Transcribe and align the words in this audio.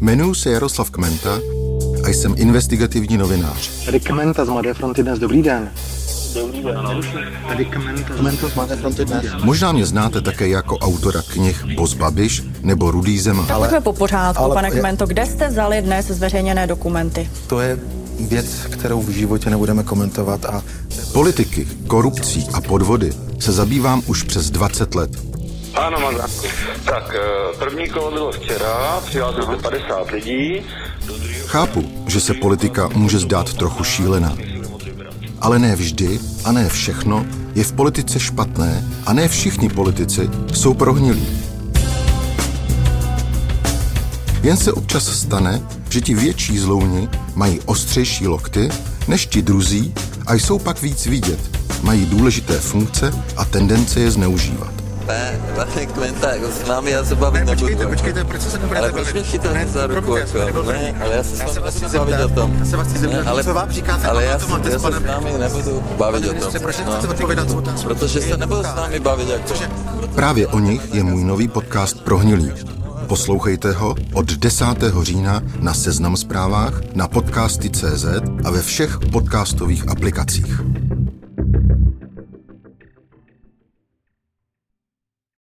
Jmenuji 0.00 0.34
se 0.34 0.50
Jaroslav 0.50 0.90
Kmenta 0.90 1.38
a 2.04 2.08
jsem 2.08 2.34
investigativní 2.38 3.16
novinář. 3.16 3.84
Tady 3.84 4.00
Kmenta 4.00 4.44
z 4.44 4.48
Mladé 4.48 4.74
fronty 4.74 5.02
dnes. 5.02 5.18
Dobrý 5.18 5.42
den. 5.42 5.70
Dobrý 6.34 6.62
den, 6.62 6.78
ano. 6.78 7.00
Tady 7.48 7.64
Kmenta, 7.64 8.14
Kmenta 8.14 8.48
z 8.48 8.54
Mladé 8.54 8.76
fronty 8.76 9.04
dnes. 9.04 9.24
Možná 9.44 9.72
mě 9.72 9.86
znáte 9.86 10.20
také 10.20 10.48
jako 10.48 10.78
autora 10.78 11.22
knih 11.32 11.64
Boz 11.76 11.94
Babiš 11.94 12.42
nebo 12.62 12.90
Rudý 12.90 13.18
Zeman. 13.20 13.46
Tak 13.46 13.58
pojďme 13.58 13.80
po 13.80 13.92
pořádku, 13.92 14.42
ale- 14.42 14.54
pane 14.54 14.70
Kmento. 14.70 15.06
Kde 15.06 15.26
jste 15.26 15.48
vzali 15.48 15.82
dnes 15.82 16.06
zveřejněné 16.06 16.66
dokumenty? 16.66 17.30
To 17.46 17.60
je 17.60 17.78
věc, 18.20 18.46
kterou 18.70 19.02
v 19.02 19.08
životě 19.08 19.50
nebudeme 19.50 19.82
komentovat 19.82 20.44
a 20.44 20.62
Politiky, 21.12 21.68
korupcí 21.86 22.46
a 22.52 22.60
podvody 22.60 23.12
se 23.38 23.52
zabývám 23.52 24.02
už 24.06 24.22
přes 24.22 24.50
20 24.50 24.94
let. 24.94 25.27
Ano, 25.78 26.00
Mazánku. 26.00 26.46
Tak, 26.84 27.14
eh, 27.14 27.56
první 27.58 27.88
kolo 27.88 28.10
bylo 28.10 28.32
včera, 28.32 29.00
přihlásilo 29.06 29.56
se 29.56 29.62
50 29.62 30.10
lidí. 30.10 30.62
Chápu, 31.46 32.04
že 32.06 32.20
se 32.20 32.34
politika 32.34 32.88
může 32.94 33.18
zdát 33.18 33.54
trochu 33.54 33.84
šílená. 33.84 34.36
Ale 35.40 35.58
ne 35.58 35.76
vždy 35.76 36.20
a 36.44 36.52
ne 36.52 36.68
všechno 36.68 37.26
je 37.54 37.64
v 37.64 37.72
politice 37.72 38.20
špatné 38.20 38.84
a 39.06 39.12
ne 39.12 39.28
všichni 39.28 39.68
politici 39.68 40.30
jsou 40.52 40.74
prohnilí. 40.74 41.28
Jen 44.42 44.56
se 44.56 44.72
občas 44.72 45.04
stane, 45.04 45.62
že 45.90 46.00
ti 46.00 46.14
větší 46.14 46.58
zlouni 46.58 47.08
mají 47.34 47.60
ostřejší 47.60 48.26
lokty 48.26 48.68
než 49.08 49.26
ti 49.26 49.42
druzí 49.42 49.94
a 50.26 50.34
jsou 50.34 50.58
pak 50.58 50.82
víc 50.82 51.06
vidět. 51.06 51.40
Mají 51.82 52.06
důležité 52.06 52.58
funkce 52.58 53.12
a 53.36 53.44
tendence 53.44 54.00
je 54.00 54.10
zneužívat. 54.10 54.87
Ne, 55.08 55.40
pane 55.56 55.86
Kventa, 55.86 56.30
jako 56.34 56.46
s 56.46 56.68
vámi 56.68 56.90
já 56.90 57.04
se 57.04 57.14
bavit 57.14 57.44
nebudu. 57.44 57.88
počkejte, 57.88 58.24
proč 58.24 58.42
se 58.42 58.58
nebudete 58.58 58.78
Ale 58.80 58.92
proč 58.92 59.12
mě 59.12 59.22
chytáte 59.22 59.66
za 59.66 59.86
ruku? 59.86 60.16
Jako? 60.16 60.62
Ne, 60.62 60.94
ale 61.04 61.16
já 61.16 61.22
se 61.22 61.36
s 61.36 61.38
vámi 61.38 61.60
nechci 61.64 61.98
bavit 61.98 62.20
o 62.24 62.28
tom. 62.28 62.56
Já 62.58 62.64
se 62.64 62.76
vás 62.76 62.88
chci 62.88 62.98
zeptat, 62.98 63.24
Ne, 63.24 63.30
ale, 63.30 63.44
co 63.44 63.54
vám 63.54 63.70
říkáte, 63.70 64.06
ale 64.08 64.24
jak 64.24 64.40
já, 64.40 64.46
máte 64.46 64.70
já 64.70 64.78
s 64.78 64.82
se 64.82 64.88
s 64.88 65.04
vámi 65.06 65.32
nebudu 65.38 65.82
bavit 65.98 66.24
o 66.24 66.34
tom. 66.34 66.52
proč 66.62 66.78
nechcete 66.78 67.08
odpovědat 67.08 67.46
tu 67.46 67.58
otázku? 67.58 67.88
Protože 67.88 68.20
se 68.20 68.36
nebudu 68.36 68.62
s 68.62 68.74
vámi 68.74 69.00
bavit. 69.00 69.28
Jako. 69.28 69.54
Právě 70.14 70.46
o 70.46 70.58
nich 70.58 70.94
je 70.94 71.04
můj 71.04 71.24
nový 71.24 71.48
podcast 71.48 72.00
Prohnilí. 72.04 72.52
Poslouchejte 73.06 73.72
ho 73.72 73.94
od 74.12 74.32
10. 74.32 74.64
října 75.02 75.40
na 75.60 75.74
Seznam 75.74 76.16
zprávách, 76.16 76.72
na 76.94 77.08
podcasty.cz 77.08 78.04
a 78.44 78.50
ve 78.50 78.62
všech 78.62 78.98
podcastových 79.12 79.88
aplikacích. 79.88 80.60